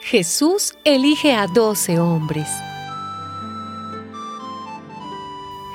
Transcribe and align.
Jesús 0.00 0.74
elige 0.84 1.34
a 1.34 1.48
doce 1.48 1.98
hombres. 1.98 2.46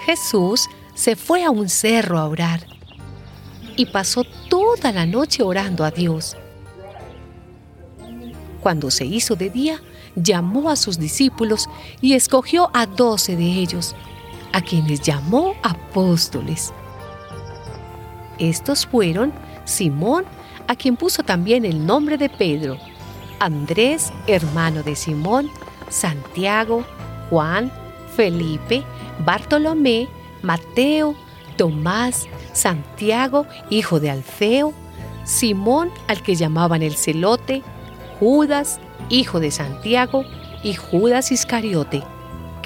Jesús 0.06 0.70
se 0.94 1.18
fue 1.18 1.44
a 1.44 1.50
un 1.50 1.68
cerro 1.68 2.18
a 2.18 2.26
orar 2.28 2.66
y 3.76 3.88
pasó 3.88 4.24
toda 4.50 4.94
la 4.94 5.06
noche 5.06 5.44
orando 5.44 5.84
a 5.84 5.92
Dios. 5.92 6.38
Cuando 8.62 8.92
se 8.92 9.06
hizo 9.06 9.36
de 9.36 9.50
día, 9.50 9.82
llamó 10.16 10.70
a 10.70 10.78
sus 10.78 10.98
discípulos 10.98 11.68
y 12.00 12.14
escogió 12.14 12.70
a 12.74 12.86
doce 12.86 13.36
de 13.36 13.44
ellos 13.44 13.94
a 14.54 14.62
quienes 14.62 15.02
llamó 15.02 15.56
apóstoles. 15.64 16.74
Estos 18.38 18.86
fueron 18.86 19.34
Simón, 19.66 20.26
a 20.68 20.76
quien 20.76 20.96
puso 20.96 21.24
también 21.24 21.66
el 21.66 21.86
nombre 21.86 22.18
de 22.18 22.30
Pedro, 22.30 22.78
Andrés, 23.40 24.12
hermano 24.28 24.84
de 24.84 24.96
Simón, 24.96 25.50
Santiago, 25.90 26.86
Juan, 27.30 27.72
Felipe, 28.16 28.84
Bartolomé, 29.26 30.08
Mateo, 30.42 31.16
Tomás, 31.58 32.28
Santiago, 32.54 33.46
hijo 33.70 34.00
de 34.00 34.10
Alfeo, 34.10 34.74
Simón, 35.24 35.92
al 36.08 36.22
que 36.22 36.36
llamaban 36.36 36.82
el 36.82 36.96
celote, 36.96 37.62
Judas, 38.20 38.80
hijo 39.10 39.40
de 39.40 39.52
Santiago, 39.52 40.24
y 40.64 40.74
Judas 40.74 41.32
Iscariote, 41.32 42.04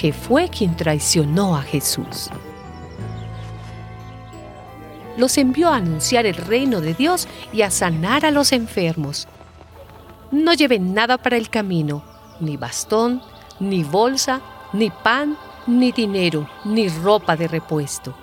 que 0.03 0.11
fue 0.11 0.49
quien 0.49 0.75
traicionó 0.75 1.55
a 1.55 1.61
Jesús. 1.61 2.29
Los 5.15 5.37
envió 5.37 5.69
a 5.69 5.77
anunciar 5.77 6.25
el 6.25 6.35
reino 6.35 6.81
de 6.81 6.93
Dios 6.93 7.25
y 7.53 7.61
a 7.61 7.71
sanar 7.71 8.25
a 8.25 8.31
los 8.31 8.51
enfermos. 8.51 9.29
No 10.29 10.53
lleven 10.55 10.93
nada 10.93 11.17
para 11.17 11.37
el 11.37 11.49
camino, 11.49 12.03
ni 12.41 12.57
bastón, 12.57 13.21
ni 13.61 13.85
bolsa, 13.85 14.41
ni 14.73 14.89
pan, 14.89 15.37
ni 15.67 15.93
dinero, 15.93 16.49
ni 16.65 16.89
ropa 16.89 17.37
de 17.37 17.47
repuesto. 17.47 18.13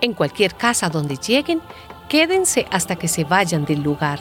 En 0.00 0.12
cualquier 0.12 0.56
casa 0.56 0.88
donde 0.88 1.18
lleguen, 1.18 1.60
quédense 2.08 2.66
hasta 2.72 2.96
que 2.96 3.06
se 3.06 3.22
vayan 3.22 3.64
del 3.64 3.80
lugar. 3.80 4.18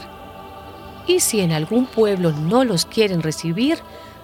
Y 1.08 1.22
si 1.22 1.40
en 1.40 1.52
algún 1.52 1.88
pueblo 1.88 2.32
no 2.32 2.64
los 2.64 2.86
quieren 2.86 3.24
recibir, 3.24 3.80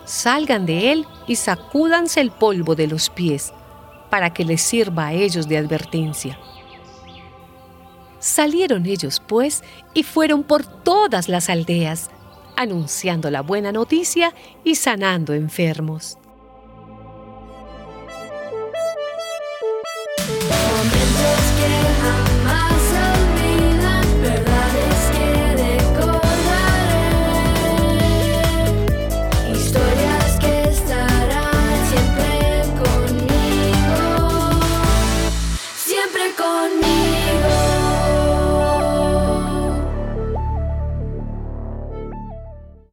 salgan 0.05 0.65
de 0.65 0.91
él 0.91 1.05
y 1.27 1.35
sacúdanse 1.35 2.21
el 2.21 2.31
polvo 2.31 2.75
de 2.75 2.87
los 2.87 3.09
pies, 3.09 3.53
para 4.09 4.33
que 4.33 4.45
les 4.45 4.61
sirva 4.61 5.07
a 5.07 5.13
ellos 5.13 5.47
de 5.47 5.57
advertencia. 5.57 6.39
Salieron 8.19 8.85
ellos, 8.85 9.21
pues, 9.25 9.63
y 9.93 10.03
fueron 10.03 10.43
por 10.43 10.65
todas 10.65 11.29
las 11.29 11.49
aldeas, 11.49 12.09
anunciando 12.55 13.29
la 13.29 13.41
buena 13.41 13.71
noticia 13.71 14.33
y 14.63 14.75
sanando 14.75 15.33
enfermos. 15.33 16.17